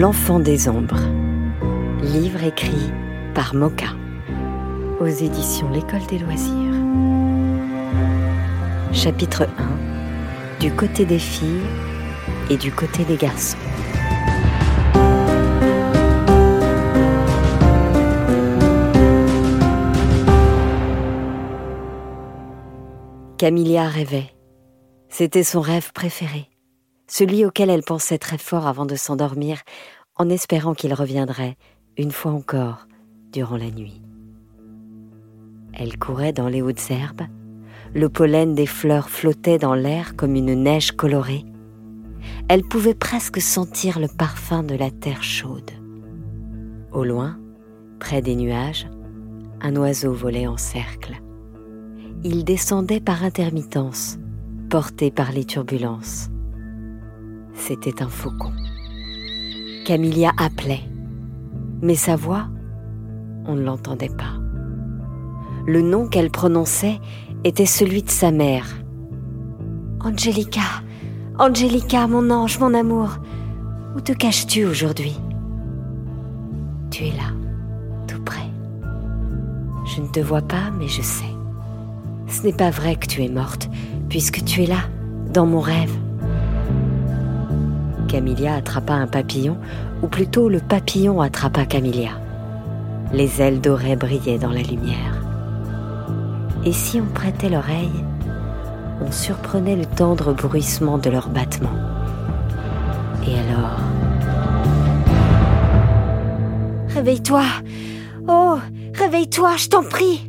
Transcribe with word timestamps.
L'enfant 0.00 0.40
des 0.40 0.66
ombres. 0.66 1.02
Livre 2.00 2.42
écrit 2.42 2.90
par 3.34 3.54
Moka. 3.54 3.88
Aux 4.98 5.04
éditions 5.04 5.68
L'École 5.68 6.06
des 6.08 6.18
loisirs. 6.18 6.72
Chapitre 8.94 9.46
1. 9.58 10.58
Du 10.58 10.72
côté 10.72 11.04
des 11.04 11.18
filles 11.18 11.60
et 12.48 12.56
du 12.56 12.72
côté 12.72 13.04
des 13.04 13.16
garçons. 13.16 13.58
Camilla 23.36 23.86
rêvait. 23.86 24.30
C'était 25.10 25.44
son 25.44 25.60
rêve 25.60 25.92
préféré 25.92 26.50
celui 27.10 27.44
auquel 27.44 27.70
elle 27.70 27.82
pensait 27.82 28.18
très 28.18 28.38
fort 28.38 28.66
avant 28.66 28.86
de 28.86 28.94
s'endormir, 28.94 29.60
en 30.20 30.28
espérant 30.28 30.74
qu'il 30.74 30.92
reviendrait, 30.92 31.56
une 31.96 32.10
fois 32.10 32.32
encore, 32.32 32.86
durant 33.32 33.56
la 33.56 33.70
nuit. 33.70 34.02
Elle 35.72 35.98
courait 35.98 36.34
dans 36.34 36.48
les 36.48 36.60
hautes 36.60 36.90
herbes, 36.90 37.22
le 37.94 38.10
pollen 38.10 38.54
des 38.54 38.66
fleurs 38.66 39.08
flottait 39.08 39.56
dans 39.56 39.72
l'air 39.72 40.16
comme 40.16 40.34
une 40.34 40.62
neige 40.62 40.92
colorée. 40.92 41.46
Elle 42.50 42.64
pouvait 42.64 42.92
presque 42.92 43.40
sentir 43.40 43.98
le 43.98 44.08
parfum 44.08 44.62
de 44.62 44.74
la 44.74 44.90
terre 44.90 45.22
chaude. 45.22 45.70
Au 46.92 47.02
loin, 47.02 47.40
près 47.98 48.20
des 48.20 48.36
nuages, 48.36 48.90
un 49.62 49.74
oiseau 49.76 50.12
volait 50.12 50.46
en 50.46 50.58
cercle. 50.58 51.22
Il 52.24 52.44
descendait 52.44 53.00
par 53.00 53.24
intermittence, 53.24 54.18
porté 54.68 55.10
par 55.10 55.32
les 55.32 55.46
turbulences 55.46 56.28
c'était 57.60 58.02
un 58.02 58.08
faucon. 58.08 58.52
Camilla 59.90 60.30
appelait, 60.36 60.84
mais 61.82 61.96
sa 61.96 62.14
voix, 62.14 62.44
on 63.44 63.56
ne 63.56 63.62
l'entendait 63.62 64.06
pas. 64.06 64.38
Le 65.66 65.82
nom 65.82 66.06
qu'elle 66.06 66.30
prononçait 66.30 67.00
était 67.42 67.66
celui 67.66 68.04
de 68.04 68.08
sa 68.08 68.30
mère. 68.30 68.68
Angelica, 69.98 70.60
Angelica, 71.40 72.06
mon 72.06 72.30
ange, 72.30 72.60
mon 72.60 72.72
amour, 72.72 73.18
où 73.96 74.00
te 74.00 74.12
caches-tu 74.12 74.64
aujourd'hui? 74.64 75.18
Tu 76.92 77.06
es 77.06 77.10
là, 77.10 77.34
tout 78.06 78.22
près. 78.22 78.48
Je 79.86 80.02
ne 80.02 80.06
te 80.06 80.20
vois 80.20 80.42
pas, 80.42 80.70
mais 80.78 80.86
je 80.86 81.02
sais. 81.02 81.34
Ce 82.28 82.44
n'est 82.44 82.52
pas 82.52 82.70
vrai 82.70 82.94
que 82.94 83.08
tu 83.08 83.24
es 83.24 83.28
morte, 83.28 83.68
puisque 84.08 84.44
tu 84.44 84.62
es 84.62 84.66
là, 84.66 84.84
dans 85.32 85.46
mon 85.46 85.58
rêve. 85.58 85.98
Camilla 88.10 88.56
attrapa 88.56 88.94
un 88.94 89.06
papillon, 89.06 89.56
ou 90.02 90.08
plutôt 90.08 90.48
le 90.48 90.58
papillon 90.58 91.20
attrapa 91.20 91.64
Camilla. 91.64 92.10
Les 93.12 93.40
ailes 93.40 93.60
dorées 93.60 93.94
brillaient 93.94 94.36
dans 94.36 94.50
la 94.50 94.62
lumière. 94.62 95.22
Et 96.64 96.72
si 96.72 97.00
on 97.00 97.06
prêtait 97.06 97.48
l'oreille, 97.48 98.04
on 99.00 99.12
surprenait 99.12 99.76
le 99.76 99.86
tendre 99.86 100.32
bruissement 100.32 100.98
de 100.98 101.08
leurs 101.08 101.28
battements. 101.28 101.78
Et 103.28 103.38
alors? 103.38 103.78
Réveille-toi 106.88 107.44
Oh 108.26 108.58
Réveille-toi, 108.92 109.56
je 109.56 109.68
t'en 109.68 109.84
prie 109.84 110.28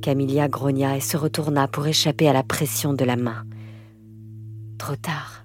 Camilla 0.00 0.48
grogna 0.48 0.96
et 0.96 1.00
se 1.00 1.18
retourna 1.18 1.68
pour 1.68 1.86
échapper 1.86 2.26
à 2.26 2.32
la 2.32 2.42
pression 2.42 2.94
de 2.94 3.04
la 3.04 3.16
main. 3.16 3.44
Trop 4.78 4.96
tard 4.96 5.43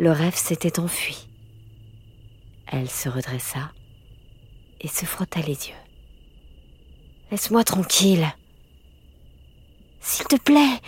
le 0.00 0.12
rêve 0.12 0.34
s'était 0.34 0.80
enfui. 0.80 1.28
Elle 2.66 2.88
se 2.88 3.10
redressa 3.10 3.70
et 4.80 4.88
se 4.88 5.04
frotta 5.04 5.40
les 5.40 5.68
yeux. 5.68 5.82
Laisse-moi 7.30 7.64
tranquille. 7.64 8.26
S'il 10.00 10.24
te 10.24 10.36
plaît. 10.36 10.80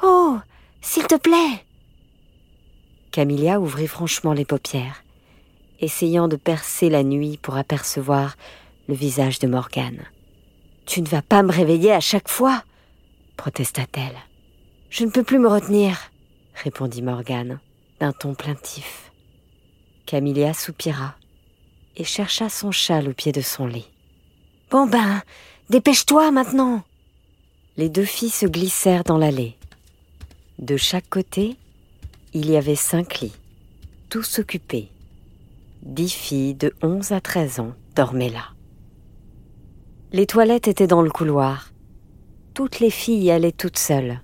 Oh, 0.00 0.38
s'il 0.80 1.08
te 1.08 1.16
plaît. 1.16 1.66
Camilla 3.10 3.60
ouvrit 3.60 3.88
franchement 3.88 4.32
les 4.32 4.44
paupières, 4.44 5.02
essayant 5.80 6.28
de 6.28 6.36
percer 6.36 6.88
la 6.88 7.02
nuit 7.02 7.40
pour 7.42 7.56
apercevoir 7.56 8.36
le 8.86 8.94
visage 8.94 9.40
de 9.40 9.48
Morgane. 9.48 10.06
Tu 10.86 11.02
ne 11.02 11.08
vas 11.08 11.22
pas 11.22 11.42
me 11.42 11.50
réveiller 11.50 11.92
à 11.92 12.00
chaque 12.00 12.28
fois, 12.28 12.62
protesta-t-elle. 13.36 14.18
Je 14.88 15.04
ne 15.04 15.10
peux 15.10 15.24
plus 15.24 15.40
me 15.40 15.48
retenir, 15.48 16.12
répondit 16.62 17.02
Morgane 17.02 17.58
d'un 18.02 18.10
ton 18.10 18.34
plaintif. 18.34 19.12
Camilla 20.06 20.54
soupira 20.54 21.14
et 21.96 22.02
chercha 22.02 22.48
son 22.48 22.72
châle 22.72 23.08
au 23.08 23.12
pied 23.12 23.30
de 23.30 23.40
son 23.40 23.64
lit. 23.64 23.88
Bon 24.72 24.88
ben, 24.88 25.22
dépêche-toi 25.70 26.32
maintenant. 26.32 26.82
Les 27.76 27.88
deux 27.88 28.04
filles 28.04 28.30
se 28.30 28.46
glissèrent 28.46 29.04
dans 29.04 29.18
l'allée. 29.18 29.56
De 30.58 30.76
chaque 30.76 31.08
côté, 31.08 31.56
il 32.32 32.50
y 32.50 32.56
avait 32.56 32.74
cinq 32.74 33.20
lits, 33.20 33.36
tous 34.10 34.40
occupés. 34.40 34.88
Dix 35.82 36.12
filles 36.12 36.54
de 36.54 36.74
onze 36.82 37.12
à 37.12 37.20
treize 37.20 37.60
ans 37.60 37.74
dormaient 37.94 38.30
là. 38.30 38.48
Les 40.10 40.26
toilettes 40.26 40.66
étaient 40.66 40.88
dans 40.88 41.02
le 41.02 41.10
couloir. 41.10 41.70
Toutes 42.52 42.80
les 42.80 42.90
filles 42.90 43.26
y 43.26 43.30
allaient 43.30 43.52
toutes 43.52 43.78
seules. 43.78 44.20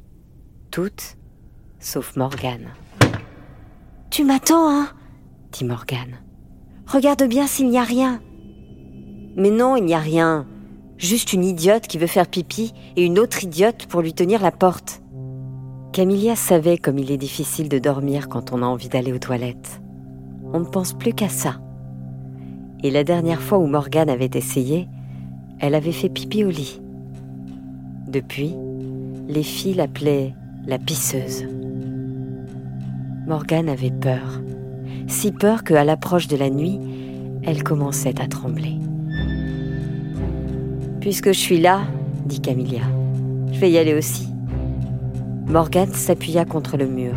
Toutes, 0.73 1.17
sauf 1.79 2.17
Morgane. 2.17 2.73
Tu 4.19 4.25
m'attends, 4.25 4.69
hein 4.69 4.89
dit 5.53 5.65
Morgane. 5.65 6.17
Regarde 6.89 7.23
bien 7.29 7.47
s'il 7.47 7.71
n'y 7.71 7.79
a 7.79 7.85
rien. 7.85 8.21
Mais 9.37 9.53
non, 9.53 9.77
il 9.77 9.85
n'y 9.85 9.95
a 9.95 10.01
rien. 10.01 10.45
Juste 10.97 11.33
une 11.33 11.45
idiote 11.45 11.87
qui 11.87 11.99
veut 11.99 12.09
faire 12.09 12.27
pipi 12.27 12.75
et 12.97 13.07
une 13.07 13.21
autre 13.21 13.45
idiote 13.45 13.87
pour 13.87 14.01
lui 14.01 14.15
tenir 14.15 14.43
la 14.43 14.51
porte. 14.51 15.03
Camilla 15.93 16.35
savait 16.35 16.79
comme 16.79 16.99
il 16.99 17.13
est 17.13 17.17
difficile 17.17 17.69
de 17.69 17.79
dormir 17.79 18.29
quand 18.29 18.53
on 18.53 18.65
a 18.65 18.67
envie 18.67 18.89
d'aller 18.89 19.13
aux 19.13 19.21
toilettes. 19.21 19.81
On 20.53 20.59
ne 20.59 20.65
pense 20.65 20.95
plus 20.95 21.13
qu'à 21.13 21.29
ça. 21.29 21.61
Et 22.83 22.91
la 22.91 23.05
dernière 23.05 23.41
fois 23.41 23.59
où 23.59 23.69
Morgane 23.69 24.11
avait 24.11 24.31
essayé, 24.35 24.89
elle 25.61 25.77
avait 25.77 25.93
fait 25.93 26.09
pipi 26.09 26.43
au 26.45 26.51
lit. 26.51 26.83
Depuis, 28.09 28.57
les 29.29 29.45
filles 29.45 29.75
l'appelaient 29.75 30.35
la 30.67 30.81
pisseuse. 30.81 31.47
Morgane 33.29 33.69
avait 33.69 33.91
peur. 33.91 34.41
Si 35.07 35.33
peur 35.33 35.63
qu'à 35.63 35.85
l'approche 35.85 36.29
de 36.29 36.37
la 36.39 36.49
nuit, 36.49 36.81
elle 37.43 37.63
commençait 37.63 38.19
à 38.23 38.27
trembler. 38.27 38.79
Puisque 41.03 41.29
je 41.29 41.39
suis 41.39 41.61
là, 41.61 41.83
dit 42.25 42.41
Camilla, 42.41 42.81
je 43.53 43.61
vais 43.61 43.71
y 43.71 43.77
aller 43.77 43.93
aussi. 43.93 44.31
Morgane 45.47 45.93
s'appuya 45.93 46.47
contre 46.47 46.79
le 46.79 46.87
mur, 46.87 47.13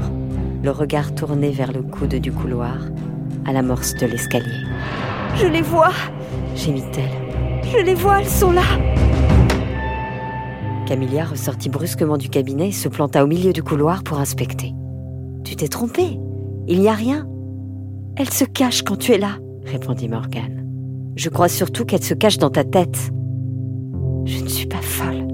le 0.63 0.71
regard 0.71 1.15
tourné 1.15 1.49
vers 1.49 1.71
le 1.71 1.81
coude 1.81 2.15
du 2.15 2.33
couloir, 2.33 2.77
à 3.45 3.53
l'amorce 3.53 3.95
de 3.95 4.05
l'escalier. 4.05 4.65
Je 5.37 5.47
les 5.47 5.61
vois 5.61 5.93
gémit-elle. 6.57 7.63
Je 7.71 7.85
les 7.85 7.95
vois, 7.95 8.19
elles 8.19 8.27
sont 8.27 8.51
là 8.51 8.63
Camilla 10.85 11.23
ressortit 11.23 11.69
brusquement 11.69 12.17
du 12.17 12.27
cabinet 12.27 12.67
et 12.67 12.73
se 12.73 12.89
planta 12.89 13.23
au 13.23 13.27
milieu 13.27 13.53
du 13.53 13.63
couloir 13.63 14.03
pour 14.03 14.19
inspecter. 14.19 14.73
Tu 15.51 15.57
t'es 15.57 15.67
trompée. 15.67 16.17
Il 16.69 16.79
n'y 16.79 16.87
a 16.87 16.93
rien. 16.93 17.27
Elle 18.15 18.29
se 18.29 18.45
cache 18.45 18.83
quand 18.83 18.95
tu 18.95 19.11
es 19.11 19.17
là, 19.17 19.37
répondit 19.65 20.07
Morgane. 20.07 20.65
Je 21.17 21.27
crois 21.27 21.49
surtout 21.49 21.83
qu'elle 21.83 22.01
se 22.01 22.13
cache 22.13 22.37
dans 22.37 22.49
ta 22.49 22.63
tête. 22.63 23.11
Je 24.23 24.41
ne 24.41 24.47
suis 24.47 24.65
pas 24.65 24.81
folle, 24.81 25.27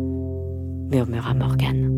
murmura 0.89 1.35
Morgane. 1.35 1.91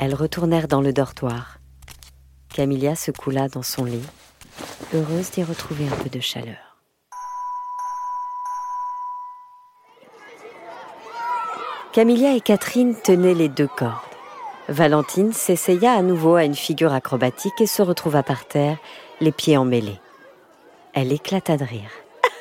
Elles 0.00 0.16
retournèrent 0.16 0.66
dans 0.66 0.80
le 0.80 0.92
dortoir. 0.92 1.58
Camilla 2.52 2.96
se 2.96 3.12
coula 3.12 3.46
dans 3.46 3.62
son 3.62 3.84
lit, 3.84 4.02
heureuse 4.92 5.30
d'y 5.30 5.44
retrouver 5.44 5.86
un 5.86 6.02
peu 6.02 6.10
de 6.10 6.18
chaleur. 6.18 6.80
Camilla 11.92 12.34
et 12.34 12.40
Catherine 12.40 12.96
tenaient 13.04 13.34
les 13.34 13.48
deux 13.48 13.68
cordes. 13.68 14.11
Valentine 14.72 15.34
s'essaya 15.34 15.92
à 15.92 16.00
nouveau 16.00 16.36
à 16.36 16.44
une 16.44 16.54
figure 16.54 16.94
acrobatique 16.94 17.60
et 17.60 17.66
se 17.66 17.82
retrouva 17.82 18.22
par 18.22 18.46
terre, 18.46 18.78
les 19.20 19.30
pieds 19.30 19.58
emmêlés. 19.58 20.00
Elle 20.94 21.12
éclata 21.12 21.58
de 21.58 21.64
rire. 21.64 21.90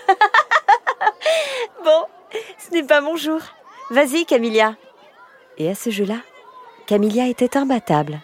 bon, 1.83 2.05
ce 2.57 2.73
n'est 2.73 2.83
pas 2.83 3.01
mon 3.01 3.17
jour. 3.17 3.41
Vas-y, 3.89 4.25
Camilla. 4.25 4.75
Et 5.57 5.69
à 5.69 5.75
ce 5.75 5.89
jeu-là, 5.89 6.19
Camilla 6.87 7.27
était 7.27 7.57
imbattable. 7.57 8.21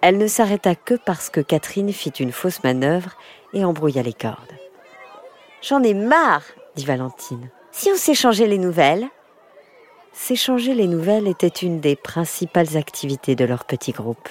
Elle 0.00 0.18
ne 0.18 0.26
s'arrêta 0.26 0.74
que 0.74 0.94
parce 0.94 1.30
que 1.30 1.40
Catherine 1.40 1.92
fit 1.92 2.10
une 2.10 2.32
fausse 2.32 2.64
manœuvre 2.64 3.12
et 3.52 3.64
embrouilla 3.64 4.02
les 4.02 4.12
cordes. 4.12 4.56
J'en 5.62 5.82
ai 5.84 5.94
marre, 5.94 6.42
dit 6.74 6.84
Valentine. 6.84 7.50
Si 7.70 7.88
on 7.92 7.96
s'échangeait 7.96 8.48
les 8.48 8.58
nouvelles 8.58 9.06
S'échanger 10.22 10.74
les 10.74 10.86
nouvelles 10.86 11.26
était 11.26 11.48
une 11.48 11.80
des 11.80 11.96
principales 11.96 12.76
activités 12.76 13.34
de 13.34 13.44
leur 13.46 13.64
petit 13.64 13.90
groupe. 13.90 14.28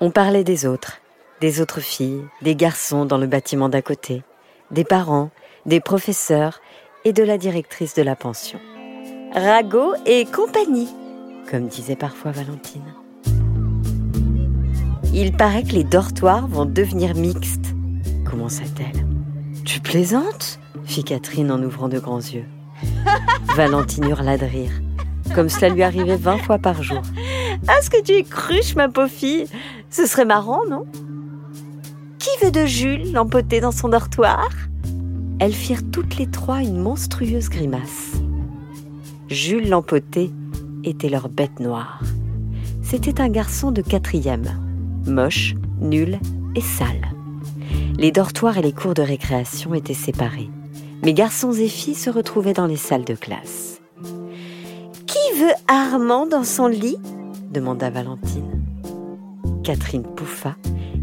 On 0.00 0.10
parlait 0.10 0.42
des 0.42 0.66
autres, 0.66 0.98
des 1.40 1.60
autres 1.60 1.80
filles, 1.80 2.24
des 2.42 2.56
garçons 2.56 3.06
dans 3.06 3.16
le 3.16 3.28
bâtiment 3.28 3.68
d'à 3.68 3.80
côté, 3.80 4.22
des 4.72 4.82
parents, 4.82 5.30
des 5.66 5.78
professeurs 5.78 6.60
et 7.04 7.12
de 7.12 7.22
la 7.22 7.38
directrice 7.38 7.94
de 7.94 8.02
la 8.02 8.16
pension. 8.16 8.58
Rago 9.32 9.94
et 10.04 10.26
compagnie, 10.26 10.92
comme 11.48 11.68
disait 11.68 11.96
parfois 11.96 12.32
Valentine. 12.32 12.92
Il 15.14 15.32
paraît 15.32 15.62
que 15.62 15.72
les 15.72 15.84
dortoirs 15.84 16.48
vont 16.48 16.66
devenir 16.66 17.14
mixtes, 17.14 17.72
commença-t-elle. 18.28 19.06
Tu 19.64 19.80
plaisantes? 19.80 20.58
fit 20.84 21.04
Catherine 21.04 21.52
en 21.52 21.62
ouvrant 21.62 21.88
de 21.88 22.00
grands 22.00 22.18
yeux. 22.18 22.46
Valentine 23.56 24.08
hurla 24.08 24.36
de 24.36 24.44
rire, 24.44 24.72
comme 25.34 25.48
cela 25.48 25.68
lui 25.68 25.82
arrivait 25.82 26.16
vingt 26.16 26.38
fois 26.38 26.58
par 26.58 26.82
jour. 26.82 27.02
Ah, 27.66 27.80
ce 27.82 27.90
que 27.90 28.02
tu 28.02 28.12
es 28.12 28.22
cruche, 28.22 28.74
ma 28.76 28.88
pauvre 28.88 29.08
fille 29.08 29.46
Ce 29.90 30.06
serait 30.06 30.24
marrant, 30.24 30.62
non? 30.68 30.86
Qui 32.18 32.30
veut 32.44 32.50
de 32.50 32.66
Jules 32.66 33.12
l'empoter 33.12 33.60
dans 33.60 33.72
son 33.72 33.88
dortoir? 33.88 34.48
Elles 35.40 35.52
firent 35.52 35.88
toutes 35.90 36.16
les 36.16 36.26
trois 36.26 36.62
une 36.62 36.78
monstrueuse 36.78 37.48
grimace. 37.48 38.14
Jules 39.28 39.68
l'empoté 39.68 40.32
était 40.84 41.08
leur 41.08 41.28
bête 41.28 41.60
noire. 41.60 42.00
C'était 42.82 43.20
un 43.20 43.28
garçon 43.28 43.70
de 43.70 43.82
quatrième, 43.82 44.58
moche, 45.06 45.54
nul 45.80 46.18
et 46.54 46.60
sale. 46.60 47.12
Les 47.98 48.10
dortoirs 48.12 48.58
et 48.58 48.62
les 48.62 48.72
cours 48.72 48.94
de 48.94 49.02
récréation 49.02 49.74
étaient 49.74 49.94
séparés. 49.94 50.50
Mais 51.02 51.12
garçons 51.12 51.52
et 51.52 51.68
filles 51.68 51.94
se 51.94 52.10
retrouvaient 52.10 52.54
dans 52.54 52.66
les 52.66 52.76
salles 52.76 53.04
de 53.04 53.14
classe. 53.14 53.77
Armand 55.68 56.26
dans 56.26 56.44
son 56.44 56.66
lit 56.66 56.96
demanda 57.50 57.90
Valentine. 57.90 58.62
Catherine 59.62 60.02
pouffa 60.02 60.56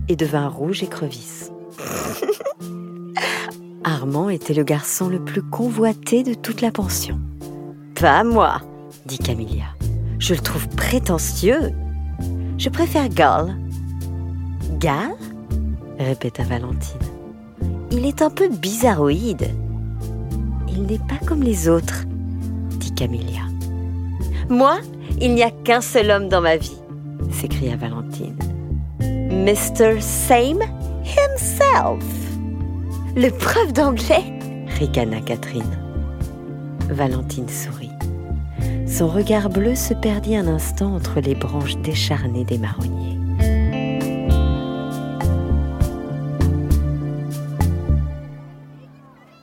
et 0.08 0.16
devint 0.16 0.48
rouge 0.48 0.84
et 0.84 0.88
crevisse. 0.88 1.52
Armand 3.84 4.30
était 4.30 4.54
le 4.54 4.64
garçon 4.64 5.08
le 5.08 5.20
plus 5.20 5.42
convoité 5.42 6.24
de 6.24 6.34
toute 6.34 6.62
la 6.62 6.72
pension. 6.72 7.20
Pas 8.00 8.24
moi, 8.24 8.62
dit 9.06 9.20
Camilla. 9.20 9.66
Je 10.20 10.34
le 10.34 10.40
trouve 10.40 10.68
prétentieux. 10.70 11.72
Je 12.58 12.70
préfère 12.70 13.10
Gal. 13.10 13.56
Gal 14.80 15.16
répéta 16.00 16.44
Valentine. 16.44 17.00
Il 17.92 18.06
est 18.06 18.22
un 18.22 18.30
peu 18.30 18.50
bizarroïde. 18.50 19.50
Il 20.68 20.84
n'est 20.84 21.00
pas 21.00 21.24
comme 21.26 21.44
les 21.44 21.70
autres, 21.70 22.04
dit 22.80 22.94
Camilla. 22.94 23.42
Moi, 24.50 24.78
il 25.20 25.34
n'y 25.34 25.42
a 25.42 25.50
qu'un 25.50 25.82
seul 25.82 26.12
homme 26.12 26.30
dans 26.30 26.42
ma 26.42 26.58
vie, 26.58 26.78
s'écria 27.32 27.76
Valentine. 27.76 28.38
Mr. 29.02 30.00
Same 30.02 30.62
himself. 31.04 32.04
Le 33.16 33.30
prof 33.30 33.74
d'anglais 33.74 34.24
ricana 34.68 35.22
Catherine. 35.22 35.64
Valentine 36.90 37.50
sourit. 37.50 37.90
Son 38.88 39.08
regard 39.08 39.50
bleu 39.50 39.74
se 39.74 39.94
perdit 39.94 40.36
un 40.36 40.48
instant 40.48 40.94
entre 40.94 41.22
les 41.22 41.34
branches 41.34 41.78
décharnées 41.78 42.46
des 42.46 42.60
marronniers. 42.60 43.18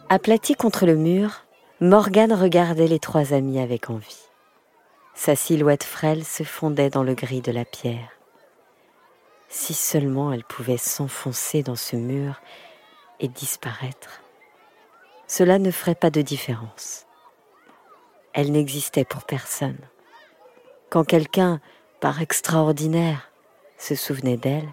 Aplatie 0.08 0.54
contre 0.54 0.86
le 0.86 0.94
mur, 0.94 1.44
Morgane 1.80 2.32
regardait 2.32 2.86
les 2.86 2.98
trois 3.00 3.32
amis 3.32 3.58
avec 3.58 3.90
envie. 3.90 4.31
Sa 5.24 5.36
silhouette 5.36 5.84
frêle 5.84 6.24
se 6.24 6.42
fondait 6.42 6.90
dans 6.90 7.04
le 7.04 7.14
gris 7.14 7.42
de 7.42 7.52
la 7.52 7.64
pierre. 7.64 8.10
Si 9.48 9.72
seulement 9.72 10.32
elle 10.32 10.42
pouvait 10.42 10.76
s'enfoncer 10.76 11.62
dans 11.62 11.76
ce 11.76 11.94
mur 11.94 12.40
et 13.20 13.28
disparaître, 13.28 14.20
cela 15.28 15.60
ne 15.60 15.70
ferait 15.70 15.94
pas 15.94 16.10
de 16.10 16.22
différence. 16.22 17.06
Elle 18.32 18.50
n'existait 18.50 19.04
pour 19.04 19.22
personne. 19.22 19.78
Quand 20.90 21.04
quelqu'un, 21.04 21.60
par 22.00 22.20
extraordinaire, 22.20 23.30
se 23.78 23.94
souvenait 23.94 24.36
d'elle, 24.36 24.70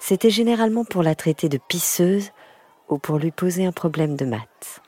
c'était 0.00 0.30
généralement 0.30 0.84
pour 0.84 1.04
la 1.04 1.14
traiter 1.14 1.48
de 1.48 1.58
pisseuse 1.58 2.32
ou 2.88 2.98
pour 2.98 3.18
lui 3.18 3.30
poser 3.30 3.64
un 3.64 3.72
problème 3.72 4.16
de 4.16 4.24
maths. 4.24 4.82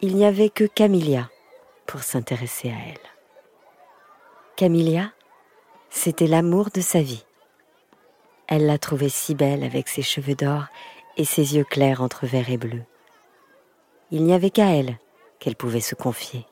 Il 0.00 0.16
n'y 0.16 0.26
avait 0.26 0.50
que 0.50 0.64
Camilla 0.64 1.30
pour 1.86 2.02
s'intéresser 2.02 2.70
à 2.70 2.88
elle. 2.88 3.15
Camilla, 4.56 5.12
c'était 5.90 6.26
l'amour 6.26 6.70
de 6.72 6.80
sa 6.80 7.02
vie. 7.02 7.26
Elle 8.48 8.64
l'a 8.64 8.78
trouvée 8.78 9.10
si 9.10 9.34
belle 9.34 9.62
avec 9.62 9.86
ses 9.86 10.00
cheveux 10.00 10.34
d'or 10.34 10.64
et 11.18 11.26
ses 11.26 11.56
yeux 11.56 11.64
clairs 11.64 12.00
entre 12.00 12.24
vert 12.24 12.48
et 12.48 12.56
bleu. 12.56 12.82
Il 14.10 14.24
n'y 14.24 14.32
avait 14.32 14.48
qu'à 14.48 14.74
elle 14.74 14.96
qu'elle 15.40 15.56
pouvait 15.56 15.82
se 15.82 15.94
confier. 15.94 16.46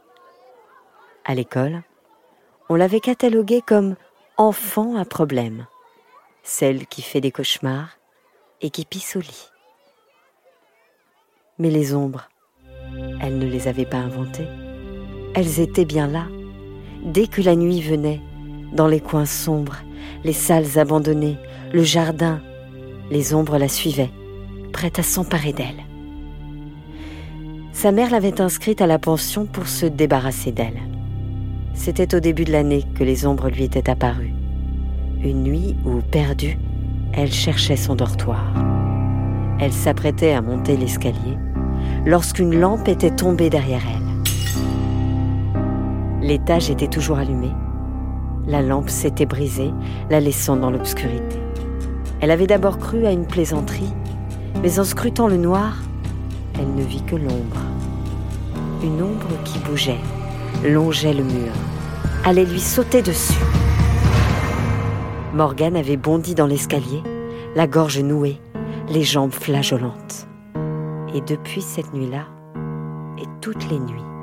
À 1.25 1.35
l'école, 1.35 1.83
on 2.69 2.75
l'avait 2.75 3.01
cataloguée 3.01 3.63
comme 3.67 3.97
enfant 4.37 4.97
à 4.97 5.07
problème, 5.07 5.67
celle 6.43 6.87
qui 6.87 7.01
fait 7.01 7.23
des 7.23 7.33
cauchemars 7.33 7.97
et 8.61 8.69
qui 8.69 8.85
pisse 8.85 9.17
au 9.17 9.21
lit. 9.21 9.49
Mais 11.59 11.71
les 11.71 11.95
ombres, 11.95 12.29
elle 13.23 13.39
ne 13.39 13.47
les 13.47 13.67
avait 13.67 13.87
pas 13.87 13.97
inventées. 13.97 14.49
Elles 15.35 15.59
étaient 15.59 15.87
bien 15.87 16.07
là, 16.07 16.27
Dès 17.05 17.27
que 17.27 17.43
la 17.43 17.55
nuit 17.55 17.81
venait, 17.81 18.21
dans 18.73 18.87
les 18.87 19.01
coins 19.01 19.27
sombres, 19.27 19.77
les 20.25 20.33
salles 20.33 20.79
abandonnées, 20.79 21.37
le 21.73 21.83
jardin, 21.83 22.41
les 23.11 23.35
ombres 23.35 23.59
la 23.59 23.69
suivaient, 23.69 24.11
prêtes 24.73 24.99
à 24.99 25.03
s'emparer 25.03 25.53
d'elle. 25.53 25.85
Sa 27.73 27.93
mère 27.93 28.11
l'avait 28.11 28.41
inscrite 28.41 28.81
à 28.81 28.87
la 28.87 28.99
pension 28.99 29.47
pour 29.47 29.67
se 29.67 29.87
débarrasser 29.87 30.53
d'elle. 30.53 30.81
C'était 31.75 32.15
au 32.15 32.21
début 32.21 32.45
de 32.45 32.53
l'année 32.53 32.85
que 32.95 33.05
les 33.05 33.27
ombres 33.27 33.51
lui 33.51 33.65
étaient 33.65 33.91
apparues. 33.91 34.33
Une 35.23 35.43
nuit 35.43 35.77
où, 35.85 36.01
perdue, 36.01 36.59
elle 37.13 37.33
cherchait 37.33 37.77
son 37.77 37.97
dortoir. 37.97 38.55
Elle 39.61 39.73
s'apprêtait 39.73 40.33
à 40.33 40.41
monter 40.41 40.77
l'escalier 40.77 41.37
lorsqu'une 42.07 42.59
lampe 42.59 42.89
était 42.89 43.15
tombée 43.15 43.51
derrière 43.51 43.83
elle. 43.87 44.04
L'étage 46.25 46.71
était 46.71 46.89
toujours 46.89 47.19
allumé. 47.19 47.51
La 48.47 48.63
lampe 48.63 48.89
s'était 48.89 49.27
brisée, 49.27 49.73
la 50.09 50.21
laissant 50.21 50.57
dans 50.57 50.71
l'obscurité. 50.71 51.37
Elle 52.23 52.31
avait 52.31 52.47
d'abord 52.47 52.79
cru 52.79 53.05
à 53.05 53.11
une 53.11 53.27
plaisanterie, 53.27 53.93
mais 54.63 54.79
en 54.79 54.85
scrutant 54.85 55.29
le 55.29 55.37
noir, 55.37 55.83
elle 56.59 56.75
ne 56.75 56.83
vit 56.83 57.03
que 57.03 57.17
l'ombre. 57.17 57.61
Une 58.83 59.03
ombre 59.03 59.37
qui 59.45 59.59
bougeait, 59.59 60.01
longeait 60.65 61.13
le 61.13 61.25
mur, 61.25 61.53
allait 62.25 62.47
lui 62.47 62.61
sauter 62.61 63.03
dessus. 63.03 63.45
Morgane 65.35 65.77
avait 65.77 65.99
bondi 65.99 66.35
dans 66.35 66.47
l'escalier, 66.47 67.03
la 67.55 67.67
gorge 67.67 68.01
nouée, 68.01 68.41
les 68.89 69.03
jambes 69.03 69.35
flageolantes. 69.35 70.27
Et 71.15 71.21
depuis 71.21 71.61
cette 71.61 71.93
nuit-là, 71.93 72.25
et 73.19 73.27
toutes 73.43 73.69
les 73.69 73.79
nuits, 73.79 74.14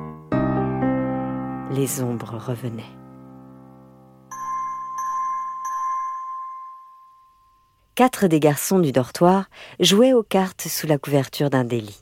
les 1.72 2.02
ombres 2.02 2.38
revenaient. 2.38 2.84
Quatre 7.96 8.28
des 8.28 8.40
garçons 8.40 8.80
du 8.80 8.92
dortoir 8.92 9.46
jouaient 9.80 10.14
aux 10.14 10.24
cartes 10.24 10.68
sous 10.68 10.86
la 10.86 10.98
couverture 10.98 11.50
d'un 11.50 11.64
délit. 11.64 12.02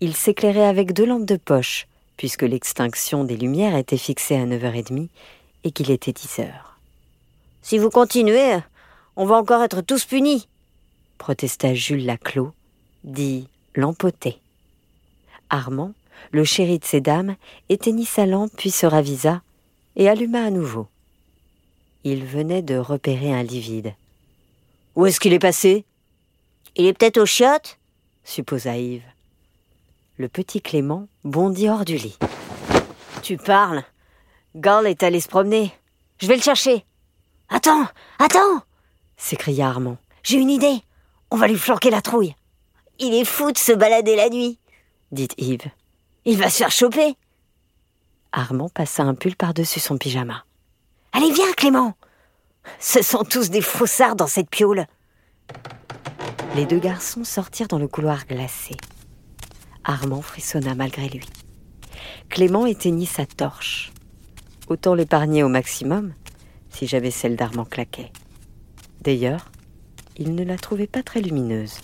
Ils 0.00 0.16
s'éclairaient 0.16 0.66
avec 0.66 0.92
deux 0.92 1.06
lampes 1.06 1.26
de 1.26 1.36
poche, 1.36 1.86
puisque 2.16 2.42
l'extinction 2.42 3.22
des 3.22 3.36
lumières 3.36 3.76
était 3.76 3.96
fixée 3.96 4.36
à 4.36 4.44
9h30 4.46 5.08
et 5.62 5.70
qu'il 5.70 5.90
était 5.90 6.12
10 6.12 6.40
heures. 6.40 6.78
Si 7.62 7.78
vous 7.78 7.90
continuez, 7.90 8.58
on 9.14 9.24
va 9.24 9.36
encore 9.36 9.62
être 9.62 9.82
tous 9.82 10.04
punis, 10.04 10.48
protesta 11.18 11.74
Jules 11.74 12.06
Laclos, 12.06 12.52
dit 13.04 13.46
l'empoté. 13.74 14.40
Armand, 15.48 15.92
le 16.32 16.44
chéri 16.44 16.78
de 16.78 16.84
ces 16.84 17.00
dames 17.00 17.36
éteignit 17.68 18.06
sa 18.06 18.26
lampe 18.26 18.52
puis 18.56 18.70
se 18.70 18.86
ravisa 18.86 19.42
et 19.96 20.08
alluma 20.08 20.44
à 20.44 20.50
nouveau. 20.50 20.88
Il 22.04 22.24
venait 22.24 22.62
de 22.62 22.76
repérer 22.76 23.32
un 23.32 23.42
lit 23.42 23.60
vide. 23.60 23.94
Où 24.96 25.06
est-ce 25.06 25.20
qu'il 25.20 25.32
est 25.32 25.38
passé? 25.38 25.84
Il 26.76 26.86
est 26.86 26.92
peut-être 26.92 27.18
aux 27.18 27.26
chiottes? 27.26 27.78
supposa 28.24 28.76
Yves. 28.76 29.02
Le 30.16 30.28
petit 30.28 30.60
Clément 30.60 31.08
bondit 31.24 31.68
hors 31.68 31.84
du 31.84 31.96
lit. 31.96 32.18
Tu 33.22 33.36
parles 33.36 33.84
Gall 34.56 34.86
est 34.86 35.02
allé 35.02 35.20
se 35.20 35.28
promener. 35.28 35.72
Je 36.18 36.26
vais 36.26 36.36
le 36.36 36.42
chercher. 36.42 36.84
Attends, 37.48 37.86
attends 38.18 38.62
s'écria 39.20 39.68
Armand. 39.68 39.98
J'ai 40.22 40.38
une 40.38 40.50
idée. 40.50 40.82
On 41.30 41.36
va 41.36 41.46
lui 41.46 41.58
flanquer 41.58 41.90
la 41.90 42.02
trouille. 42.02 42.34
Il 42.98 43.14
est 43.14 43.24
fou 43.24 43.52
de 43.52 43.58
se 43.58 43.72
balader 43.72 44.16
la 44.16 44.28
nuit, 44.28 44.58
dit 45.12 45.28
Yves. 45.38 45.70
Il 46.24 46.36
va 46.36 46.50
se 46.50 46.58
faire 46.58 46.70
choper. 46.70 47.16
Armand 48.32 48.68
passa 48.68 49.02
un 49.02 49.14
pull 49.14 49.36
par-dessus 49.36 49.80
son 49.80 49.98
pyjama. 49.98 50.44
Allez, 51.12 51.32
viens, 51.32 51.52
Clément. 51.56 51.94
Ce 52.78 53.02
sont 53.02 53.24
tous 53.24 53.50
des 53.50 53.62
froussards 53.62 54.16
dans 54.16 54.26
cette 54.26 54.50
piole. 54.50 54.86
Les 56.54 56.66
deux 56.66 56.78
garçons 56.78 57.24
sortirent 57.24 57.68
dans 57.68 57.78
le 57.78 57.88
couloir 57.88 58.26
glacé. 58.26 58.76
Armand 59.84 60.22
frissonna 60.22 60.74
malgré 60.74 61.08
lui. 61.08 61.26
Clément 62.28 62.66
éteignit 62.66 63.06
sa 63.06 63.26
torche. 63.26 63.92
Autant 64.68 64.94
l'épargner 64.94 65.42
au 65.42 65.48
maximum, 65.48 66.12
si 66.68 66.86
j'avais 66.86 67.10
celle 67.10 67.36
d'Armand 67.36 67.64
claquet. 67.64 68.12
D'ailleurs, 69.00 69.50
il 70.16 70.34
ne 70.34 70.44
la 70.44 70.58
trouvait 70.58 70.86
pas 70.86 71.02
très 71.02 71.20
lumineuse. 71.20 71.80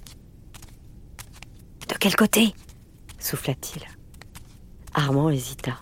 De 1.88 1.94
quel 1.98 2.14
côté? 2.14 2.54
souffla-t-il. 3.18 3.95
Armand 4.98 5.28
hésita. 5.28 5.76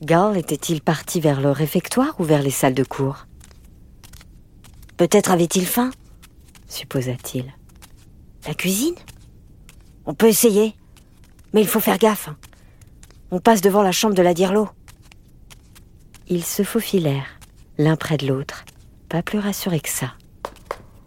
Garl 0.00 0.38
était-il 0.38 0.80
parti 0.80 1.20
vers 1.20 1.42
le 1.42 1.50
réfectoire 1.50 2.18
ou 2.18 2.24
vers 2.24 2.40
les 2.40 2.50
salles 2.50 2.74
de 2.74 2.82
cours? 2.82 3.26
Peut-être 4.96 5.30
avait-il 5.30 5.66
faim 5.66 5.90
supposa-t-il. 6.66 7.52
La 8.46 8.54
cuisine? 8.54 8.94
On 10.06 10.14
peut 10.14 10.28
essayer, 10.28 10.74
mais 11.52 11.60
il 11.60 11.66
faut 11.66 11.78
faire 11.78 11.98
gaffe. 11.98 12.30
On 13.30 13.38
passe 13.38 13.60
devant 13.60 13.82
la 13.82 13.92
chambre 13.92 14.14
de 14.14 14.22
la 14.22 14.32
Dirlo. 14.32 14.70
Ils 16.26 16.44
se 16.44 16.62
faufilèrent, 16.62 17.38
l'un 17.76 17.96
près 17.96 18.16
de 18.16 18.26
l'autre, 18.26 18.64
pas 19.10 19.22
plus 19.22 19.38
rassurés 19.38 19.80
que 19.80 19.90
ça. 19.90 20.14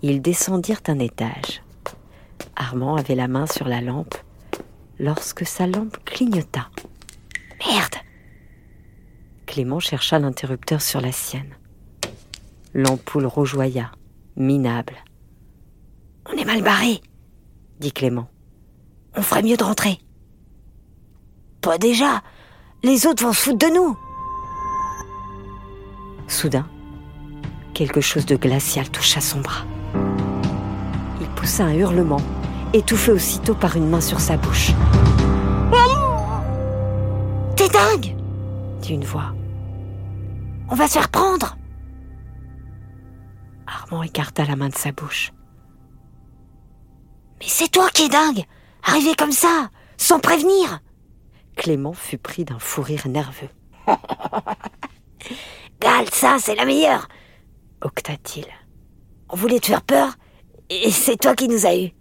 Ils 0.04 0.22
descendirent 0.22 0.82
un 0.88 1.00
étage. 1.00 1.64
Armand 2.56 2.98
avait 2.98 3.16
la 3.16 3.28
main 3.28 3.48
sur 3.48 3.68
la 3.68 3.82
lampe 3.82 4.16
lorsque 5.00 5.46
sa 5.46 5.66
lampe 5.66 5.98
clignota. 6.06 6.70
Merde 7.68 7.96
Clément 9.46 9.80
chercha 9.80 10.18
l'interrupteur 10.18 10.82
sur 10.82 11.02
la 11.02 11.12
sienne. 11.12 11.56
L'ampoule 12.74 13.26
rougeoya, 13.26 13.92
minable. 14.36 14.96
On 16.26 16.38
est 16.38 16.46
mal 16.46 16.62
barré, 16.62 17.02
dit 17.80 17.92
Clément. 17.92 18.30
On 19.16 19.22
ferait 19.22 19.44
mieux 19.44 19.58
de 19.58 19.64
rentrer. 19.64 20.00
Pas 21.62 21.78
déjà. 21.78 22.22
Les 22.84 23.06
autres 23.06 23.24
vont 23.24 23.34
se 23.34 23.42
foutre 23.42 23.68
de 23.68 23.74
nous. 23.74 23.98
Soudain, 26.28 26.68
quelque 27.74 28.02
chose 28.02 28.26
de 28.26 28.38
glacial 28.38 28.90
toucha 28.90 29.20
son 29.20 29.42
bras. 29.42 29.66
Il 31.20 31.28
poussa 31.36 31.66
un 31.66 31.74
hurlement, 31.74 32.22
étouffé 32.74 33.12
aussitôt 33.12 33.54
par 33.54 33.76
une 33.76 33.90
main 33.90 34.02
sur 34.02 34.20
sa 34.20 34.38
bouche. 34.38 34.72
T'es 37.62 37.70
dingue 37.70 38.16
dit 38.80 38.94
une 38.96 39.04
voix. 39.04 39.36
On 40.68 40.74
va 40.74 40.88
se 40.88 40.94
faire 40.94 41.10
prendre 41.10 41.56
Armand 43.68 44.02
écarta 44.02 44.46
la 44.46 44.56
main 44.56 44.70
de 44.70 44.76
sa 44.76 44.92
bouche. 44.92 45.32
Mais 47.40 47.46
c'est 47.48 47.70
toi 47.70 47.88
qui 47.92 48.06
es 48.06 48.10
dingue 48.10 48.46
Arrivé 48.82 49.14
comme 49.14 49.32
ça, 49.32 49.70
sans 49.96 50.20
prévenir 50.20 50.80
Clément 51.56 51.94
fut 51.94 52.18
pris 52.18 52.46
d'un 52.46 52.58
fou 52.58 52.82
rire 52.82 53.08
nerveux. 53.08 53.50
Gal, 55.80 56.10
ça, 56.12 56.38
c'est 56.40 56.56
la 56.56 56.66
meilleure 56.66 57.08
octa-t-il. 57.82 58.48
On 59.30 59.36
voulait 59.36 59.60
te 59.60 59.68
faire 59.68 59.84
peur, 59.84 60.16
et 60.72 60.90
c'est 60.90 61.18
toi 61.18 61.36
qui 61.36 61.48
nous 61.48 61.68
as 61.68 61.76
eus. 61.76 61.92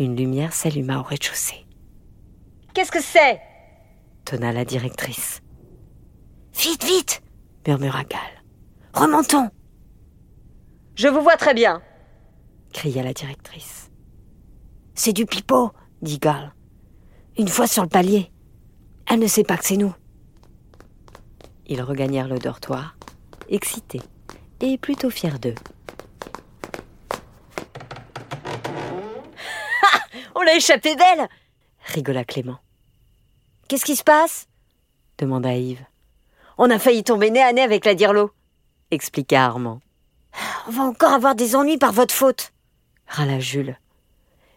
Une 0.00 0.16
lumière 0.16 0.52
s'alluma 0.52 0.98
au 0.98 1.04
rez-de-chaussée. 1.04 1.64
Qu'est-ce 2.74 2.90
que 2.90 3.00
c'est? 3.00 3.40
Tonna 4.24 4.52
la 4.52 4.64
directrice. 4.64 5.40
Vite, 6.54 6.84
vite 6.84 7.22
murmura 7.66 8.04
Gal. 8.04 8.20
Remontons 8.94 9.50
Je 10.94 11.08
vous 11.08 11.22
vois 11.22 11.36
très 11.36 11.54
bien 11.54 11.82
cria 12.72 13.02
la 13.02 13.12
directrice. 13.12 13.90
C'est 14.94 15.12
du 15.12 15.26
pipeau, 15.26 15.70
dit 16.00 16.18
Gal. 16.18 16.54
Une 17.38 17.48
fois 17.48 17.66
sur 17.66 17.82
le 17.82 17.88
palier, 17.88 18.32
elle 19.08 19.20
ne 19.20 19.26
sait 19.26 19.44
pas 19.44 19.56
que 19.56 19.64
c'est 19.64 19.76
nous. 19.76 19.94
Ils 21.66 21.82
regagnèrent 21.82 22.28
le 22.28 22.38
dortoir, 22.38 22.96
excités 23.48 24.02
et 24.60 24.78
plutôt 24.78 25.10
fiers 25.10 25.38
d'eux. 25.38 25.54
On 30.34 30.42
l'a 30.42 30.56
échappé 30.56 30.96
belle 30.96 31.28
rigola 31.94 32.24
Clément. 32.24 32.58
Qu'est-ce 33.68 33.84
qui 33.84 33.96
se 33.96 34.04
passe 34.04 34.48
demanda 35.18 35.54
Yves. 35.54 35.84
On 36.58 36.70
a 36.70 36.78
failli 36.78 37.04
tomber 37.04 37.30
nez 37.30 37.42
à 37.42 37.52
nez 37.52 37.62
avec 37.62 37.84
la 37.84 37.94
Dirlo, 37.94 38.30
expliqua 38.90 39.44
Armand. 39.44 39.80
On 40.66 40.70
va 40.70 40.82
encore 40.82 41.12
avoir 41.12 41.34
des 41.34 41.54
ennuis 41.56 41.78
par 41.78 41.92
votre 41.92 42.14
faute, 42.14 42.52
râla 43.06 43.38
Jules. 43.38 43.78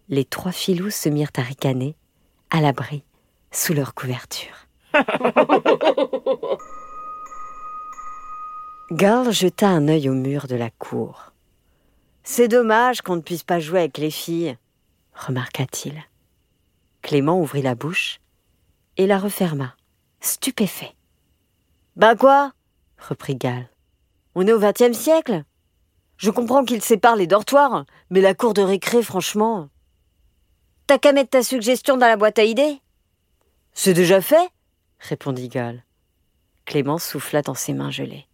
Les 0.09 0.25
trois 0.25 0.51
filous 0.51 0.91
se 0.91 1.09
mirent 1.09 1.31
à 1.37 1.41
ricaner, 1.41 1.95
à 2.51 2.61
l'abri, 2.61 3.03
sous 3.51 3.73
leur 3.73 3.93
couverture. 3.93 4.67
Garl 8.91 9.31
jeta 9.31 9.67
un 9.67 9.87
œil 9.87 10.09
au 10.09 10.13
mur 10.13 10.45
de 10.47 10.55
la 10.55 10.69
cour. 10.69 11.31
C'est 12.23 12.47
dommage 12.47 13.01
qu'on 13.01 13.15
ne 13.15 13.21
puisse 13.21 13.43
pas 13.43 13.59
jouer 13.59 13.79
avec 13.79 13.97
les 13.97 14.11
filles, 14.11 14.57
remarqua-t-il. 15.13 16.03
Clément 17.01 17.39
ouvrit 17.39 17.61
la 17.61 17.75
bouche 17.75 18.19
et 18.97 19.07
la 19.07 19.17
referma, 19.19 19.75
stupéfait. 20.21 20.95
Ben 21.95 22.15
quoi? 22.15 22.53
reprit 22.97 23.35
Gal. 23.35 23.69
On 24.35 24.45
est 24.47 24.53
au 24.53 24.59
XXe 24.59 24.97
siècle? 24.97 25.43
Je 26.17 26.29
comprends 26.31 26.63
qu'ils 26.63 26.81
séparent 26.81 27.15
les 27.15 27.27
dortoirs, 27.27 27.85
mais 28.09 28.21
la 28.21 28.33
cour 28.33 28.53
de 28.53 28.61
récré, 28.61 29.03
franchement. 29.03 29.69
T'as 30.87 30.97
qu'à 30.97 31.13
mettre 31.13 31.31
ta 31.31 31.43
suggestion 31.43 31.97
dans 31.97 32.07
la 32.07 32.17
boîte 32.17 32.39
à 32.39 32.43
idées? 32.43 32.79
C'est 33.73 33.93
déjà 33.93 34.21
fait 34.21 34.49
répondit 34.99 35.49
Gal. 35.49 35.83
Clément 36.65 36.97
souffla 36.97 37.41
dans 37.41 37.53
ses 37.53 37.73
mains 37.73 37.91
gelées. 37.91 38.27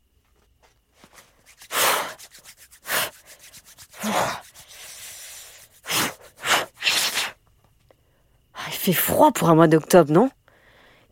Il 8.67 8.73
fait 8.73 8.93
froid 8.93 9.31
pour 9.31 9.49
un 9.49 9.55
mois 9.55 9.67
d'octobre, 9.67 10.11
non? 10.11 10.31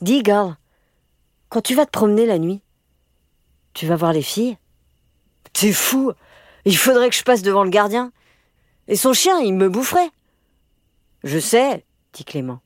Dis, 0.02 0.24
Gal, 0.24 0.56
quand 1.50 1.62
tu 1.62 1.76
vas 1.76 1.86
te 1.86 1.92
promener 1.92 2.26
la 2.26 2.40
nuit, 2.40 2.62
tu 3.74 3.86
vas 3.86 3.96
voir 3.96 4.14
les 4.14 4.22
filles? 4.22 4.58
T'es 5.54 5.74
fou 5.74 6.14
Il 6.66 6.78
faudrait 6.78 7.10
que 7.10 7.16
je 7.16 7.24
passe 7.24 7.42
devant 7.42 7.64
le 7.64 7.70
gardien. 7.70 8.12
Et 8.88 8.96
son 8.96 9.14
chien, 9.14 9.40
il 9.40 9.54
me 9.54 9.70
boufferait. 9.70 10.12
Je 11.24 11.40
sais, 11.40 11.86
dit 12.14 12.24
Clément. 12.24 12.62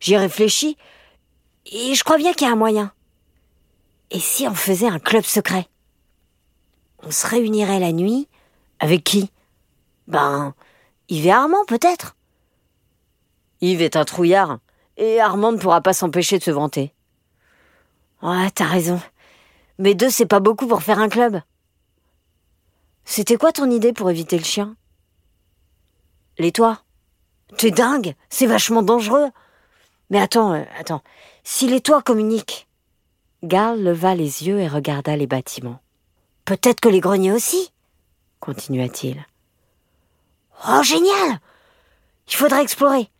J'y 0.00 0.16
réfléchis, 0.16 0.76
et 1.66 1.94
je 1.94 2.04
crois 2.04 2.16
bien 2.16 2.32
qu'il 2.32 2.46
y 2.46 2.50
a 2.50 2.52
un 2.52 2.56
moyen. 2.56 2.92
Et 4.10 4.18
si 4.18 4.48
on 4.48 4.54
faisait 4.54 4.88
un 4.88 4.98
club 4.98 5.24
secret? 5.24 5.68
On 7.02 7.10
se 7.10 7.26
réunirait 7.26 7.80
la 7.80 7.92
nuit 7.92 8.28
Avec 8.78 9.04
qui? 9.04 9.30
Ben, 10.06 10.54
Yves 11.08 11.26
et 11.26 11.30
Armand, 11.30 11.64
peut-être 11.66 12.16
Yves 13.60 13.82
est 13.82 13.96
un 13.96 14.04
trouillard, 14.04 14.58
et 15.02 15.20
Armand 15.20 15.50
ne 15.50 15.58
pourra 15.58 15.80
pas 15.80 15.92
s'empêcher 15.92 16.38
de 16.38 16.44
se 16.44 16.52
vanter. 16.52 16.94
Ouais, 18.22 18.50
t'as 18.54 18.66
raison. 18.66 19.00
Mais 19.78 19.94
deux, 19.94 20.10
c'est 20.10 20.26
pas 20.26 20.38
beaucoup 20.38 20.68
pour 20.68 20.82
faire 20.82 21.00
un 21.00 21.08
club. 21.08 21.40
C'était 23.04 23.36
quoi 23.36 23.50
ton 23.50 23.68
idée 23.68 23.92
pour 23.92 24.10
éviter 24.10 24.38
le 24.38 24.44
chien? 24.44 24.76
Les 26.38 26.52
toits 26.52 26.82
T'es 27.58 27.72
dingue, 27.72 28.14
c'est 28.30 28.46
vachement 28.46 28.82
dangereux. 28.82 29.28
Mais 30.08 30.20
attends, 30.20 30.54
euh, 30.54 30.62
attends. 30.78 31.02
Si 31.42 31.66
les 31.66 31.80
toits 31.80 32.02
communiquent. 32.02 32.68
Garl 33.42 33.82
leva 33.82 34.14
les 34.14 34.46
yeux 34.46 34.60
et 34.60 34.68
regarda 34.68 35.16
les 35.16 35.26
bâtiments. 35.26 35.80
Peut-être 36.44 36.80
que 36.80 36.88
les 36.88 37.00
greniers 37.00 37.32
aussi, 37.32 37.72
continua-t-il. 38.38 39.26
Oh, 40.68 40.82
génial 40.84 41.40
Il 42.28 42.36
faudrait 42.36 42.62
explorer. 42.62 43.11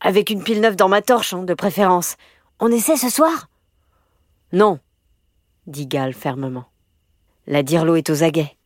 Avec 0.00 0.30
une 0.30 0.42
pile 0.42 0.60
neuve 0.60 0.76
dans 0.76 0.88
ma 0.88 1.02
torche, 1.02 1.34
hein, 1.34 1.42
de 1.42 1.54
préférence. 1.54 2.16
On 2.60 2.70
essaie 2.70 2.96
ce 2.96 3.10
soir? 3.10 3.48
Non, 4.52 4.78
dit 5.66 5.86
Gal 5.86 6.14
fermement. 6.14 6.66
La 7.46 7.62
dirlo 7.62 7.96
est 7.96 8.10
aux 8.10 8.22
aguets. 8.22 8.56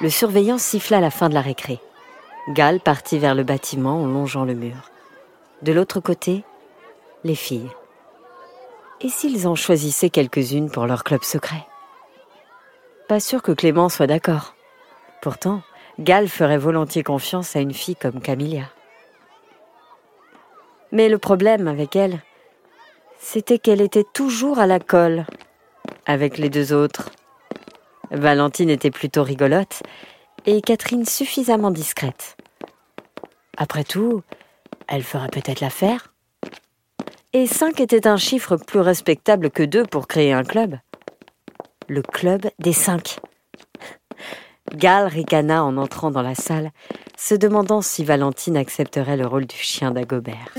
Le 0.00 0.10
surveillant 0.10 0.58
siffla 0.58 1.00
la 1.00 1.10
fin 1.10 1.28
de 1.28 1.34
la 1.34 1.40
récré. 1.40 1.80
Gal 2.50 2.80
partit 2.80 3.18
vers 3.18 3.34
le 3.34 3.42
bâtiment 3.42 4.02
en 4.02 4.06
longeant 4.06 4.44
le 4.44 4.54
mur. 4.54 4.90
De 5.62 5.72
l'autre 5.72 6.00
côté, 6.00 6.44
les 7.24 7.34
filles. 7.34 7.70
Et 9.00 9.08
s'ils 9.08 9.48
en 9.48 9.54
choisissaient 9.54 10.10
quelques-unes 10.10 10.70
pour 10.70 10.86
leur 10.86 11.02
club 11.02 11.22
secret? 11.24 11.66
Pas 13.08 13.20
sûr 13.20 13.42
que 13.42 13.52
Clément 13.52 13.88
soit 13.88 14.06
d'accord. 14.06 14.54
Pourtant, 15.20 15.62
Gall 15.98 16.28
ferait 16.28 16.58
volontiers 16.58 17.02
confiance 17.02 17.56
à 17.56 17.60
une 17.60 17.74
fille 17.74 17.96
comme 17.96 18.20
Camilla. 18.20 18.64
Mais 20.92 21.08
le 21.08 21.18
problème 21.18 21.68
avec 21.68 21.96
elle, 21.96 22.22
c'était 23.18 23.58
qu'elle 23.58 23.80
était 23.80 24.06
toujours 24.12 24.58
à 24.58 24.66
la 24.66 24.78
colle 24.78 25.26
avec 26.06 26.38
les 26.38 26.48
deux 26.48 26.72
autres. 26.72 27.10
Valentine 28.10 28.70
était 28.70 28.90
plutôt 28.90 29.22
rigolote 29.22 29.82
et 30.46 30.62
Catherine 30.62 31.04
suffisamment 31.04 31.70
discrète. 31.70 32.36
Après 33.56 33.84
tout, 33.84 34.22
elle 34.86 35.02
fera 35.02 35.26
peut-être 35.26 35.60
l'affaire. 35.60 36.14
Et 37.32 37.46
cinq 37.46 37.80
était 37.80 38.06
un 38.06 38.16
chiffre 38.16 38.56
plus 38.56 38.80
respectable 38.80 39.50
que 39.50 39.62
deux 39.62 39.84
pour 39.84 40.06
créer 40.06 40.32
un 40.32 40.44
club. 40.44 40.78
Le 41.88 42.02
club 42.02 42.48
des 42.58 42.72
cinq. 42.72 43.18
Gal 44.76 45.06
ricana 45.06 45.64
en 45.64 45.76
entrant 45.76 46.10
dans 46.10 46.22
la 46.22 46.34
salle, 46.34 46.70
se 47.16 47.34
demandant 47.34 47.80
si 47.80 48.04
Valentine 48.04 48.56
accepterait 48.56 49.16
le 49.16 49.26
rôle 49.26 49.46
du 49.46 49.56
chien 49.56 49.90
d'Agobert. 49.90 50.54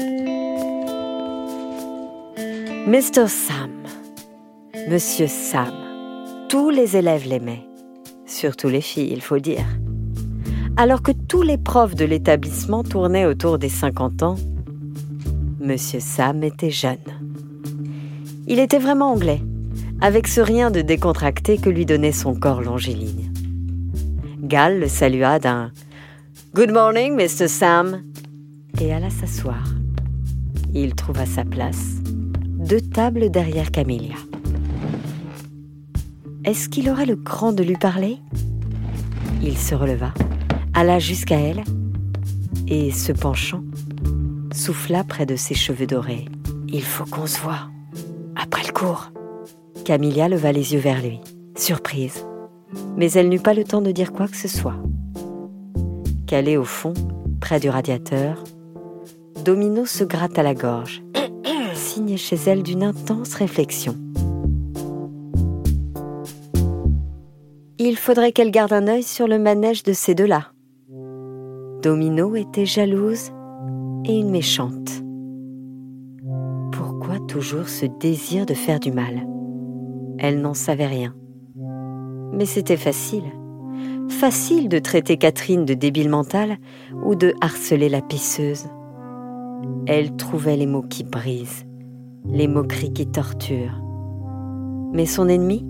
Mr. 2.87 3.27
Sam, 3.27 3.71
Monsieur 4.89 5.27
Sam, 5.27 5.73
tous 6.49 6.69
les 6.69 6.97
élèves 6.97 7.27
l'aimaient, 7.27 7.67
surtout 8.25 8.67
les 8.67 8.81
filles, 8.81 9.11
il 9.11 9.21
faut 9.21 9.39
dire. 9.39 9.65
Alors 10.75 11.01
que 11.01 11.11
tous 11.11 11.41
les 11.41 11.57
profs 11.57 11.95
de 11.95 12.05
l'établissement 12.05 12.83
tournaient 12.83 13.25
autour 13.25 13.59
des 13.59 13.69
50 13.69 14.23
ans, 14.23 14.35
Monsieur 15.59 15.99
Sam 15.99 16.43
était 16.43 16.71
jeune. 16.71 16.97
Il 18.47 18.59
était 18.59 18.79
vraiment 18.79 19.11
anglais, 19.11 19.41
avec 20.01 20.27
ce 20.27 20.41
rien 20.41 20.71
de 20.71 20.81
décontracté 20.81 21.57
que 21.57 21.69
lui 21.69 21.85
donnait 21.85 22.11
son 22.11 22.33
corps 22.33 22.61
longiligne. 22.61 23.31
Gal 24.49 24.79
le 24.79 24.87
salua 24.87 25.37
d'un 25.37 25.71
Good 26.55 26.71
morning, 26.71 27.13
Mr. 27.13 27.47
Sam, 27.47 28.01
et 28.81 28.91
alla 28.91 29.11
s'asseoir. 29.11 29.63
Il 30.73 30.95
trouva 30.95 31.27
sa 31.27 31.45
place, 31.45 31.97
deux 32.57 32.81
tables 32.81 33.29
derrière 33.29 33.69
Camélia. 33.69 34.15
Est-ce 36.45 36.67
qu'il 36.67 36.89
aurait 36.89 37.05
le 37.05 37.15
cran 37.15 37.51
de 37.51 37.61
lui 37.61 37.75
parler? 37.75 38.17
Il 39.43 39.55
se 39.55 39.75
releva, 39.75 40.15
alla 40.73 40.97
jusqu'à 40.97 41.37
elle, 41.37 41.63
et 42.67 42.89
se 42.89 43.11
penchant, 43.11 43.63
souffla 44.51 45.03
près 45.03 45.27
de 45.27 45.35
ses 45.35 45.53
cheveux 45.53 45.85
dorés. 45.85 46.25
Il 46.69 46.81
faut 46.81 47.05
qu'on 47.05 47.27
se 47.27 47.39
voie. 47.39 47.69
Après 48.35 48.65
le 48.65 48.73
cours. 48.73 49.11
Camilla 49.85 50.27
leva 50.27 50.51
les 50.51 50.73
yeux 50.73 50.79
vers 50.79 51.03
lui, 51.03 51.19
surprise. 51.55 52.25
Mais 52.97 53.11
elle 53.11 53.29
n'eut 53.29 53.39
pas 53.39 53.53
le 53.53 53.63
temps 53.63 53.81
de 53.81 53.91
dire 53.91 54.11
quoi 54.11 54.27
que 54.27 54.37
ce 54.37 54.47
soit. 54.47 54.75
Calé 56.27 56.57
au 56.57 56.63
fond, 56.63 56.93
près 57.39 57.59
du 57.59 57.69
radiateur, 57.69 58.43
Domino 59.43 59.85
se 59.85 60.03
gratte 60.03 60.37
à 60.37 60.43
la 60.43 60.53
gorge, 60.53 61.01
signe 61.73 62.17
chez 62.17 62.35
elle 62.45 62.63
d'une 62.63 62.83
intense 62.83 63.33
réflexion. 63.35 63.95
Il 67.79 67.95
faudrait 67.95 68.33
qu'elle 68.33 68.51
garde 68.51 68.73
un 68.73 68.87
œil 68.87 69.03
sur 69.03 69.27
le 69.27 69.39
manège 69.39 69.83
de 69.83 69.93
ces 69.93 70.13
deux-là. 70.13 70.51
Domino 71.81 72.35
était 72.35 72.65
jalouse 72.65 73.31
et 74.05 74.19
une 74.19 74.31
méchante. 74.31 75.01
Pourquoi 76.73 77.19
toujours 77.27 77.69
ce 77.69 77.85
désir 77.85 78.45
de 78.45 78.53
faire 78.53 78.81
du 78.81 78.91
mal? 78.91 79.25
Elle 80.17 80.41
n'en 80.41 80.53
savait 80.53 80.87
rien. 80.87 81.15
Mais 82.33 82.45
c'était 82.45 82.77
facile 82.77 83.23
facile 84.19 84.67
de 84.67 84.79
traiter 84.79 85.15
Catherine 85.15 85.63
de 85.63 85.73
débile 85.73 86.09
mentale 86.09 86.57
ou 87.05 87.15
de 87.15 87.33
harceler 87.39 87.87
la 87.87 88.01
pisseuse. 88.01 88.65
Elle 89.87 90.15
trouvait 90.17 90.57
les 90.57 90.65
mots 90.65 90.81
qui 90.81 91.05
brisent, 91.05 91.65
les 92.25 92.47
moqueries 92.47 92.91
qui 92.91 93.07
torturent. 93.07 93.81
Mais 94.91 95.05
son 95.05 95.29
ennemi, 95.29 95.65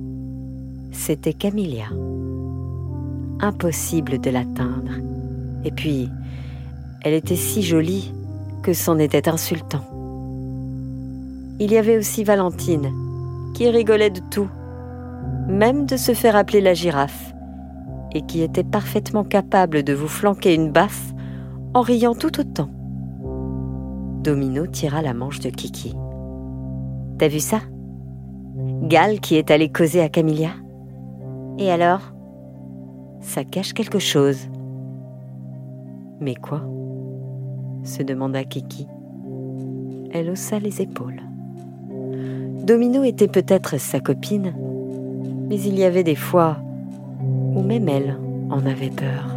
c'était 0.92 1.34
Camilla. 1.34 1.90
Impossible 3.40 4.20
de 4.20 4.32
l'atteindre. 4.32 4.94
Et 5.64 5.72
puis, 5.72 6.10
elle 7.04 7.14
était 7.14 7.36
si 7.36 7.62
jolie 7.62 8.14
que 8.64 8.74
c'en 8.74 8.98
était 8.98 9.30
insultant. 9.30 9.86
Il 11.60 11.72
y 11.72 11.78
avait 11.78 11.98
aussi 11.98 12.24
Valentine, 12.24 12.92
qui 13.54 13.70
rigolait 13.70 14.10
de 14.10 14.22
tout, 14.32 14.50
même 15.50 15.86
de 15.86 15.98
se 15.98 16.14
faire 16.14 16.36
appeler 16.36 16.62
la 16.62 16.74
girafe 16.74 17.34
et 18.14 18.22
qui 18.22 18.42
était 18.42 18.64
parfaitement 18.64 19.24
capable 19.24 19.84
de 19.84 19.94
vous 19.94 20.08
flanquer 20.08 20.54
une 20.54 20.72
baffe 20.72 21.14
en 21.74 21.82
riant 21.82 22.16
tout 22.16 22.40
autant. 22.40 22.70
Domino 24.24 24.68
tira 24.68 25.02
la 25.02 25.14
manche 25.14 25.40
de 25.40 25.50
Kiki. 25.50 25.96
T'as 27.18 27.28
vu 27.28 27.40
ça? 27.40 27.60
Gal 28.84 29.20
qui 29.20 29.36
est 29.36 29.52
allé 29.52 29.70
causer 29.70 30.02
à 30.02 30.10
Camilla 30.10 30.52
Et 31.58 31.72
alors? 31.72 32.14
Ça 33.22 33.44
cache 33.44 33.74
quelque 33.74 34.00
chose. 34.00 34.48
Mais 36.22 36.36
quoi? 36.36 36.62
se 37.84 38.04
demanda 38.04 38.44
Kiki. 38.44 38.88
Elle 40.12 40.30
haussa 40.30 40.60
les 40.60 40.82
épaules. 40.82 41.22
Domino 42.64 43.04
était 43.04 43.28
peut-être 43.28 43.80
sa 43.80 44.00
copine, 44.00 44.54
mais 45.50 45.60
il 45.62 45.78
y 45.78 45.84
avait 45.84 46.04
des 46.04 46.16
fois 46.16 46.58
ou 47.56 47.64
même 47.64 47.90
elle 47.90 48.18
en 48.52 48.66
avait 48.66 48.92
peur. 48.92 49.36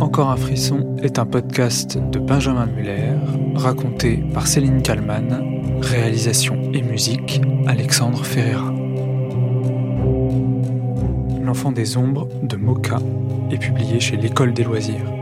Encore 0.00 0.30
un 0.30 0.36
frisson 0.36 0.96
est 1.02 1.18
un 1.18 1.26
podcast 1.26 1.98
de 2.10 2.18
Benjamin 2.18 2.66
Muller, 2.66 3.12
raconté 3.54 4.24
par 4.32 4.46
Céline 4.46 4.82
Kallmann, 4.82 5.60
réalisation 5.82 6.56
et 6.72 6.82
musique 6.82 7.40
Alexandre 7.66 8.24
Ferreira. 8.24 8.72
L'enfant 11.42 11.70
des 11.70 11.96
ombres 11.96 12.28
de 12.42 12.56
Moka 12.56 12.98
est 13.50 13.58
publié 13.58 14.00
chez 14.00 14.16
l'École 14.16 14.54
des 14.54 14.64
loisirs. 14.64 15.17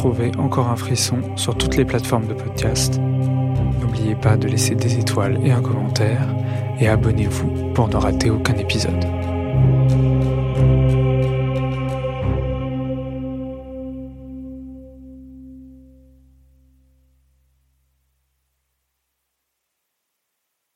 Retrouvez 0.00 0.32
encore 0.38 0.68
un 0.68 0.76
frisson 0.76 1.18
sur 1.36 1.54
toutes 1.58 1.76
les 1.76 1.84
plateformes 1.84 2.26
de 2.26 2.32
podcast. 2.32 2.98
N'oubliez 3.82 4.14
pas 4.14 4.38
de 4.38 4.48
laisser 4.48 4.74
des 4.74 4.98
étoiles 4.98 5.38
et 5.44 5.50
un 5.50 5.60
commentaire 5.60 6.26
et 6.80 6.88
abonnez-vous 6.88 7.74
pour 7.74 7.86
ne 7.86 7.96
rater 7.96 8.30
aucun 8.30 8.56
épisode. 8.56 9.19